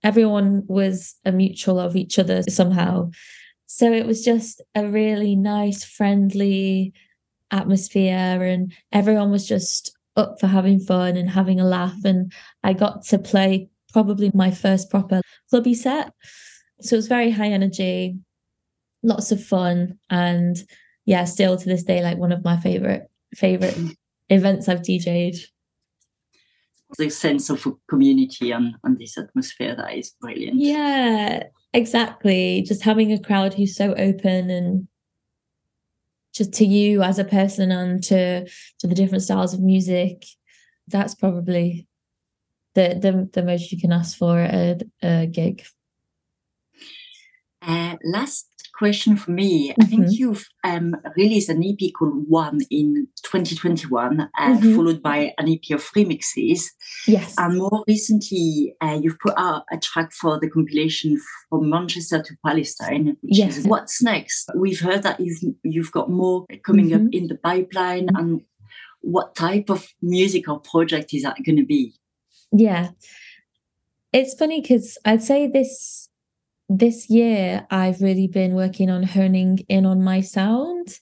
Everyone 0.05 0.65
was 0.67 1.15
a 1.25 1.33
mutual 1.33 1.81
of 1.81 1.97
each 1.97 2.19
other 2.19 2.43
somehow. 2.43 3.11
So 3.67 3.91
it 3.91 4.07
was 4.07 4.23
just 4.23 4.61
a 4.75 4.87
really 4.87 5.35
nice, 5.35 5.83
friendly 5.83 6.93
atmosphere, 7.51 8.43
and 8.43 8.73
everyone 8.93 9.31
was 9.31 9.49
just 9.49 9.96
up 10.17 10.41
for 10.41 10.47
having 10.47 10.81
fun 10.81 11.17
and 11.17 11.31
having 11.31 11.61
a 11.61 11.65
laugh. 11.65 12.05
And 12.05 12.33
I 12.65 12.73
got 12.73 13.05
to 13.07 13.19
play 13.19 13.69
probably 13.93 14.31
my 14.35 14.51
first 14.51 14.91
proper 14.91 15.21
clubby 15.51 15.75
set. 15.75 16.13
So 16.81 16.95
it 16.95 16.99
was 16.99 17.09
very 17.09 17.31
high 17.31 17.49
energy, 17.49 18.19
lots 19.03 19.33
of 19.33 19.43
fun. 19.43 19.99
And 20.11 20.57
yeah, 21.05 21.25
still 21.25 21.57
to 21.57 21.65
this 21.65 21.85
day, 21.85 22.03
like 22.03 22.19
one 22.19 22.33
of 22.33 22.45
my 22.45 22.57
favorite, 22.59 23.11
favorite 23.35 23.79
events 24.29 24.69
I've 24.69 24.83
DJ'd. 24.83 25.47
The 26.99 27.11
sense 27.11 27.51
of 27.51 27.67
community 27.89 28.53
and, 28.53 28.77
and 28.85 28.97
this 28.97 29.19
atmosphere 29.19 29.75
that 29.75 29.95
is 29.95 30.15
brilliant. 30.21 30.61
Yeah, 30.61 31.45
exactly. 31.73 32.63
Just 32.63 32.83
having 32.83 33.13
a 33.13 33.19
crowd 33.19 33.55
who's 33.55 33.77
so 33.77 33.93
open 33.95 34.51
and 34.51 34.87
just 36.37 36.53
to 36.53 36.65
you 36.65 37.03
as 37.03 37.19
a 37.19 37.25
person 37.25 37.71
and 37.71 38.03
to 38.03 38.45
to 38.79 38.87
the 38.87 38.95
different 38.95 39.23
styles 39.23 39.55
of 39.55 39.61
music 39.61 40.25
that's 40.89 41.15
probably 41.15 41.87
the 42.75 42.99
the, 43.01 43.29
the 43.33 43.43
most 43.43 43.73
you 43.73 43.81
can 43.81 43.93
ask 43.93 44.17
for 44.17 44.39
at 44.39 44.83
a, 45.03 45.23
a 45.23 45.27
gig. 45.27 45.65
Uh, 47.63 47.97
last 48.05 48.49
question 48.77 49.17
for 49.17 49.31
me. 49.31 49.71
Mm-hmm. 49.71 49.83
I 49.83 49.87
think 49.87 50.03
mm-hmm. 50.03 50.13
you've 50.13 50.45
um, 50.65 50.97
released 51.17 51.49
an 51.49 51.65
EP 51.65 51.91
called 51.99 52.25
One 52.29 52.61
in 52.71 53.09
2021, 53.23 54.21
uh, 54.21 54.27
mm-hmm. 54.39 54.77
followed 54.77 55.03
by 55.03 55.33
an 55.39 55.49
EP 55.49 55.75
of 55.75 55.83
remixes. 55.97 56.65
Yes. 57.07 57.35
And 57.39 57.59
more 57.59 57.85
recently, 57.89 58.75
uh, 58.81 58.99
you've 59.01 59.19
put 59.19 59.35
out 59.37 59.65
a 59.73 59.79
track 59.79 60.13
for 60.13 60.39
the 60.39 60.51
compilation 60.51 61.21
from 61.49 61.71
Manchester 61.71 62.23
to 62.23 62.35
Palestine, 62.45 63.17
which 63.23 63.39
yes. 63.39 63.57
is 63.57 63.67
What's 63.67 64.03
Next. 64.03 64.51
We've 64.55 64.81
heard 64.81 65.03
that 65.03 65.21
you've, 65.21 65.55
you've 65.63 65.93
got 65.93 66.11
more 66.11 66.47
coming 66.65 66.91
mm-hmm. 66.91 67.07
up 67.07 67.13
in 67.13 67.29
the 67.29 67.37
pipeline. 67.37 68.09
And 68.15 68.43
what 69.01 69.35
type 69.35 69.71
of 69.71 69.87
music 70.03 70.49
or 70.49 70.61
project 70.61 71.15
is 71.15 71.23
that 71.23 71.37
going 71.45 71.57
to 71.57 71.65
be? 71.65 71.95
Yeah. 72.53 72.91
It's 74.13 74.35
funny 74.35 74.61
because 74.61 74.99
I'd 75.05 75.23
say 75.23 75.47
this 75.47 76.06
this 76.69 77.09
year 77.09 77.67
I've 77.71 78.01
really 78.01 78.27
been 78.27 78.55
working 78.55 78.91
on 78.91 79.03
honing 79.03 79.61
in 79.69 79.87
on 79.87 80.03
my 80.03 80.21
sound, 80.21 80.99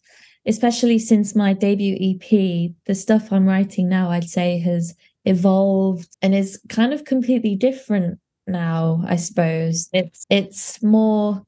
especially 0.47 0.99
since 0.99 1.35
my 1.35 1.53
debut 1.53 1.97
EP. 2.01 2.73
The 2.87 2.95
stuff 2.95 3.33
I'm 3.33 3.47
writing 3.47 3.89
now, 3.89 4.11
I'd 4.11 4.29
say, 4.29 4.59
has 4.61 4.95
evolved 5.25 6.17
and 6.21 6.35
is 6.35 6.61
kind 6.69 6.93
of 6.93 7.05
completely 7.05 7.57
different 7.57 8.19
now, 8.47 9.03
I 9.07 9.17
suppose. 9.17 9.89
It's 9.93 10.27
it's 10.31 10.83
more 10.83 11.43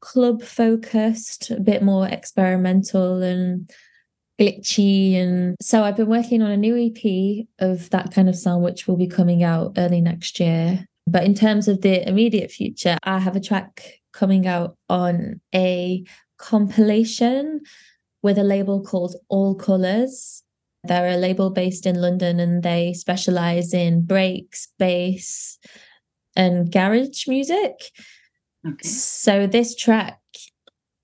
club 0.00 0.42
focused, 0.42 1.50
a 1.50 1.60
bit 1.60 1.82
more 1.82 2.08
experimental 2.08 3.22
and 3.22 3.70
glitchy 4.40 5.14
and 5.14 5.54
so 5.60 5.84
I've 5.84 5.96
been 5.96 6.08
working 6.08 6.42
on 6.42 6.50
a 6.50 6.56
new 6.56 6.76
EP 6.76 7.46
of 7.60 7.90
that 7.90 8.12
kind 8.12 8.28
of 8.28 8.34
sound 8.34 8.64
which 8.64 8.88
will 8.88 8.96
be 8.96 9.06
coming 9.06 9.42
out 9.44 9.74
early 9.76 10.00
next 10.00 10.40
year 10.40 10.86
but 11.06 11.24
in 11.24 11.34
terms 11.34 11.68
of 11.68 11.80
the 11.80 12.06
immediate 12.08 12.50
future, 12.50 12.96
I 13.02 13.18
have 13.18 13.36
a 13.36 13.40
track 13.40 14.00
coming 14.12 14.46
out 14.46 14.76
on 14.88 15.40
a 15.54 16.04
compilation 16.38 17.60
with 18.22 18.38
a 18.38 18.44
label 18.44 18.82
called 18.82 19.16
All 19.28 19.54
Colors. 19.54 20.42
They're 20.84 21.14
a 21.14 21.16
label 21.16 21.50
based 21.50 21.86
in 21.86 22.00
London 22.00 22.40
and 22.40 22.62
they 22.62 22.92
specialize 22.92 23.72
in 23.72 24.04
breaks, 24.04 24.68
bass, 24.78 25.58
and 26.36 26.70
garage 26.70 27.26
music. 27.28 27.74
Okay. 28.66 28.88
So 28.88 29.46
this 29.46 29.74
track 29.74 30.18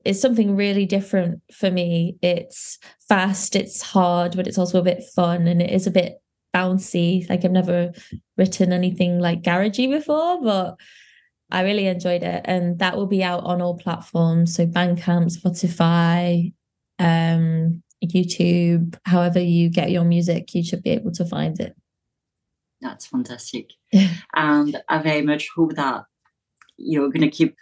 is 0.05 0.21
something 0.21 0.57
really 0.57 0.87
different 0.87 1.43
for 1.53 1.71
me. 1.71 2.17
It's 2.23 2.79
fast, 3.09 3.57
it's 3.57 3.83
hard, 3.83 4.37
but 4.37 4.47
it's 4.47 4.59
also 4.59 4.79
a 4.79 4.85
bit 4.85 5.03
fun 5.15 5.47
and 5.47 5.61
it 5.61 5.71
is 5.71 5.87
a 5.87 5.93
bit 5.93 6.21
bouncy. 6.55 7.29
Like 7.29 7.45
I've 7.45 7.53
never 7.53 7.93
written 8.37 8.73
anything 8.73 9.19
like 9.19 9.43
garagey 9.43 9.91
before, 9.91 10.43
but 10.43 10.77
I 11.51 11.63
really 11.63 11.87
enjoyed 11.87 12.23
it. 12.23 12.43
And 12.45 12.79
that 12.79 12.97
will 12.97 13.07
be 13.07 13.23
out 13.23 13.45
on 13.45 13.63
all 13.63 13.77
platforms. 13.77 14.55
So 14.55 14.67
Bandcamp, 14.67 15.37
Spotify, 15.37 16.53
um, 16.99 17.83
YouTube, 18.05 18.99
however 19.05 19.41
you 19.41 19.71
get 19.71 19.91
your 19.91 20.05
music, 20.05 20.55
you 20.55 20.63
should 20.65 20.83
be 20.83 20.91
able 20.91 21.13
to 21.13 21.25
find 21.25 21.59
it. 21.61 21.75
That's 22.81 23.07
fantastic. 23.07 23.71
and 24.35 24.83
I 24.89 24.99
very 24.99 25.23
much 25.23 25.49
hope 25.55 25.75
that 25.77 26.05
you're 26.77 27.09
going 27.09 27.23
to 27.23 27.31
keep 27.31 27.57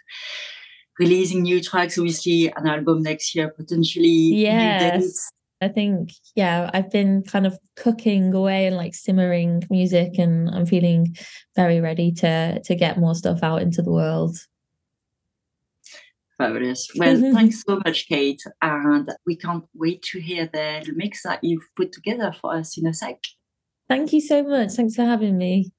releasing 0.99 1.43
new 1.43 1.61
tracks, 1.61 1.97
obviously, 1.97 2.51
an 2.55 2.67
album 2.67 3.03
next 3.03 3.33
year, 3.35 3.49
potentially. 3.49 4.07
Yes. 4.07 5.31
I 5.59 5.69
think, 5.69 6.11
yeah, 6.35 6.69
I've 6.73 6.91
been 6.91 7.23
kind 7.23 7.47
of 7.47 7.57
cooking 7.75 8.33
away 8.33 8.67
and 8.67 8.75
like 8.75 8.93
simmering 8.93 9.63
music, 9.69 10.19
and 10.19 10.49
I'm 10.49 10.65
feeling 10.65 11.15
very 11.55 11.79
ready 11.81 12.11
to 12.13 12.61
to 12.63 12.75
get 12.75 12.99
more 12.99 13.15
stuff 13.15 13.39
out 13.41 13.61
into 13.61 13.81
the 13.81 13.91
world. 13.91 14.37
Fabulous. 16.37 16.87
Well, 16.95 17.19
thanks 17.33 17.63
so 17.67 17.81
much, 17.83 18.07
Kate, 18.07 18.43
and 18.61 19.09
we 19.25 19.35
can't 19.35 19.65
wait 19.73 20.03
to 20.11 20.19
hear 20.19 20.47
the 20.53 20.83
mix 20.95 21.23
that 21.23 21.43
you've 21.43 21.67
put 21.75 21.91
together 21.91 22.31
for 22.39 22.53
us 22.53 22.77
in 22.77 22.85
a 22.85 22.93
sec. 22.93 23.17
Thank 23.89 24.13
you 24.13 24.21
so 24.21 24.43
much. 24.43 24.73
Thanks 24.73 24.95
for 24.95 25.05
having 25.05 25.37
me. 25.37 25.71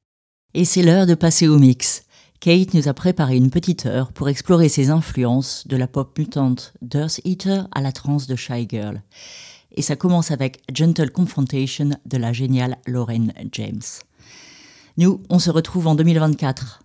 Et 0.55 0.65
c'est 0.65 0.83
l'heure 0.83 1.07
de 1.07 1.15
passer 1.15 1.47
au 1.47 1.59
mix. 1.59 2.05
Kate 2.41 2.75
nous 2.75 2.89
a 2.89 2.95
préparé 2.95 3.37
une 3.37 3.51
petite 3.51 3.87
heure 3.87 4.13
pour 4.13 4.29
explorer 4.29 4.69
ses 4.69 4.91
influences 4.91 5.67
de 5.67 5.77
la 5.77 5.87
pop 5.87 6.17
mutante 6.19 6.73
d'Earth 6.83 7.21
Eater 7.25 7.69
à 7.73 7.81
la 7.81 7.93
trance 7.93 8.27
de 8.27 8.35
Shy 8.35 8.67
Girl 8.69 9.03
et 9.73 9.83
ça 9.83 9.97
commence 9.97 10.31
avec 10.31 10.63
Gentle 10.75 11.11
Confrontation 11.11 11.91
de 12.07 12.17
la 12.17 12.33
géniale 12.33 12.79
Lauren 12.87 13.29
James. 13.53 13.83
Nous, 14.97 15.23
on 15.31 15.39
se 15.39 15.51
retrouve 15.51 15.87
en 15.87 15.95
2024 15.95 16.81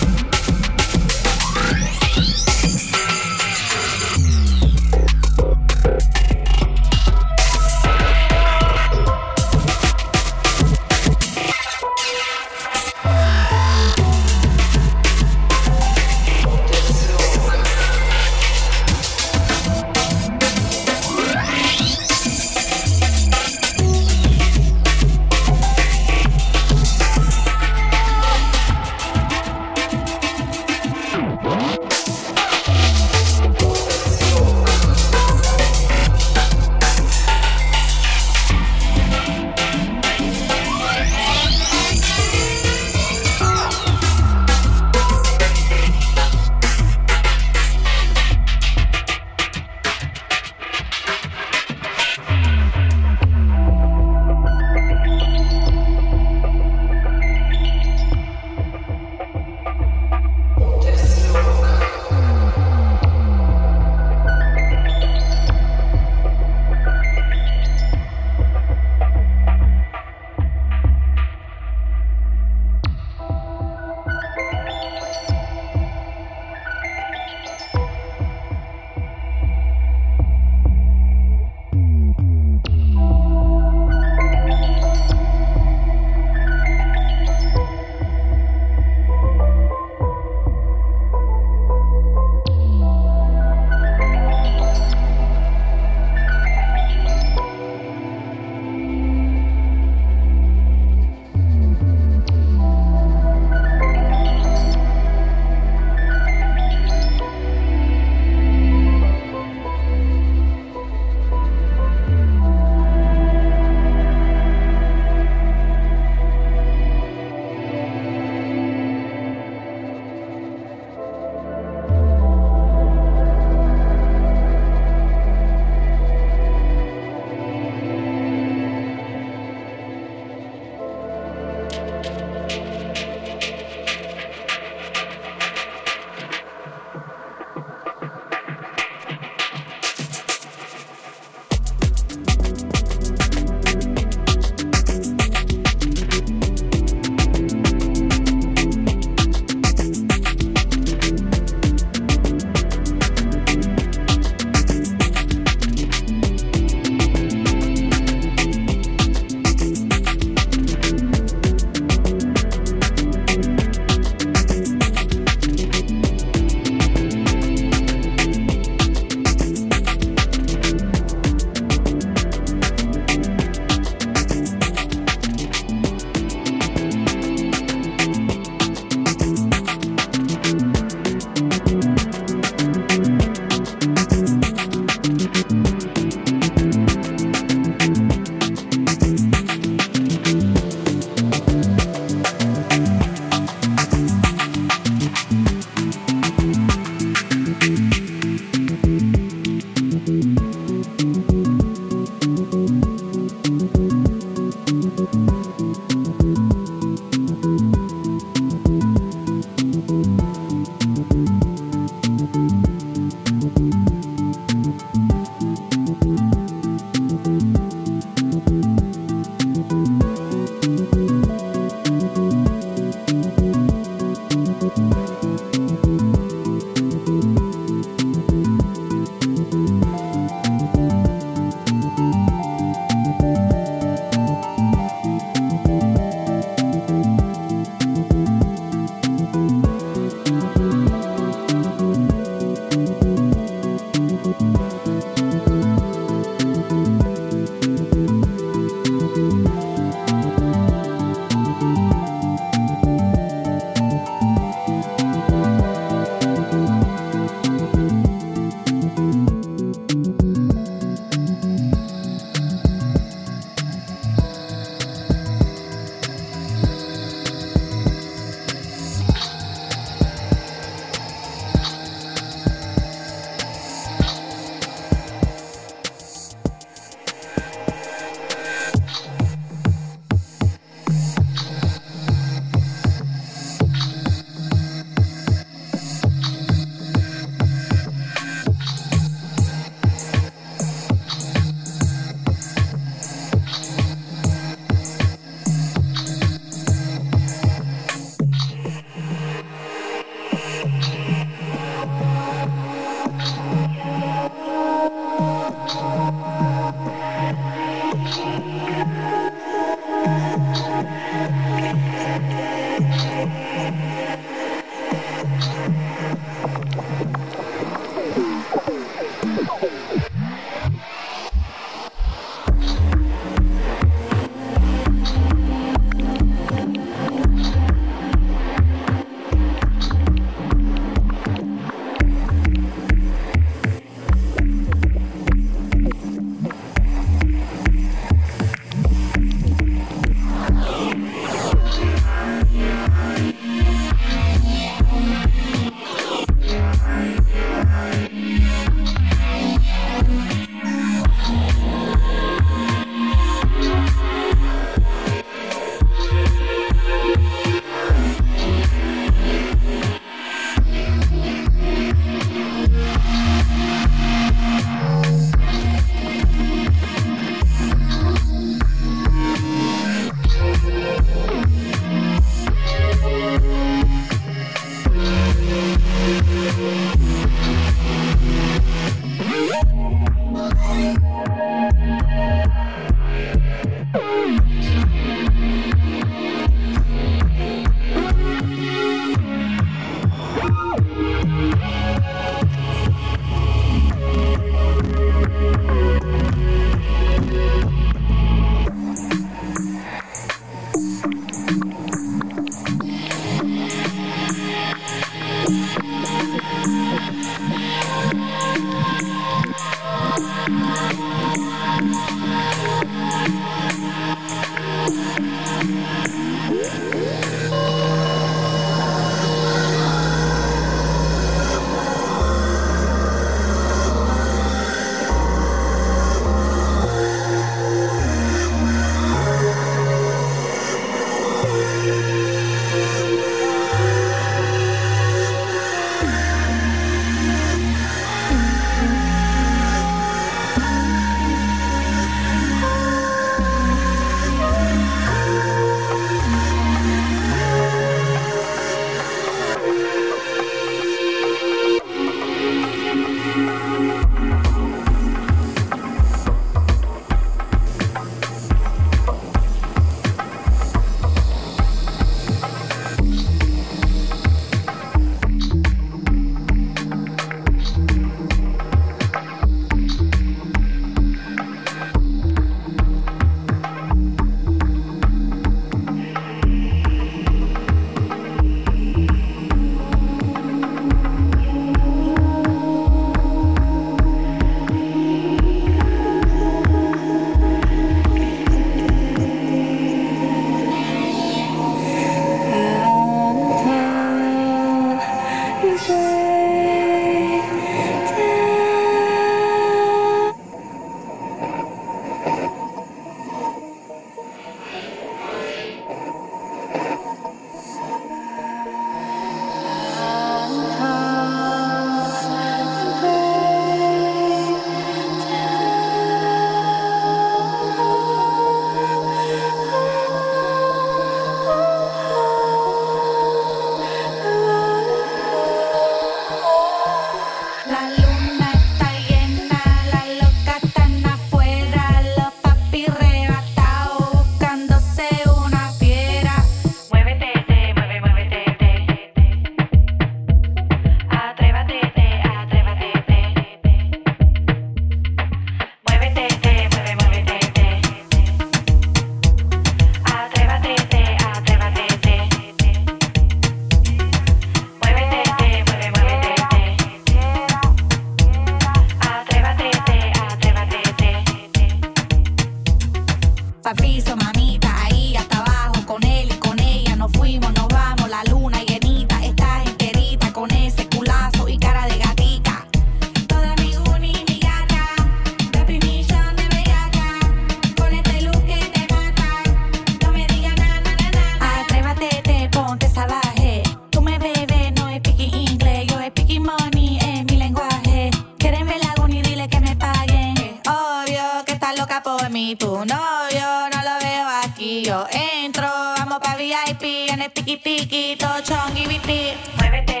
tienes 597.11 597.31
piqui 597.31 597.57
piqui, 597.57 598.15
tochón 598.15 598.77
y 598.77 598.87
viti. 598.87 599.33
Muévete. 599.57 600.00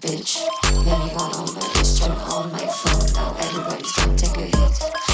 bitch. 0.00 0.38
Then 0.84 1.00
you 1.02 1.14
got 1.14 1.36
my 1.36 1.42
list. 1.42 2.02
turn 2.02 2.12
on 2.12 2.50
my 2.52 2.66
phone. 2.66 3.12
Now 3.12 3.36
everybody's 3.38 3.92
gonna 3.92 4.16
take 4.16 4.36
a 4.36 4.56
hit. 4.56 5.09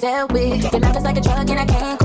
Shit 0.00 0.02
we 0.02 0.08
dealt 0.08 0.32
with. 0.32 0.72
Your 0.72 0.80
love 0.80 0.96
is 0.96 1.04
like 1.04 1.16
a 1.16 1.20
drug 1.20 1.50
and 1.50 1.60
I 1.60 1.66
can't 1.66 2.03